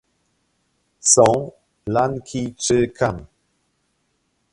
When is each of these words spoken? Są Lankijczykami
Są 0.99 1.23
Lankijczykami 1.87 3.25